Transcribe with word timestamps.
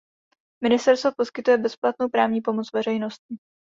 Ministerstvo 0.63 1.11
poskytuje 1.17 1.57
bezplatnou 1.57 2.09
právní 2.09 2.41
pomoc 2.41 2.71
veřejnosti. 2.73 3.35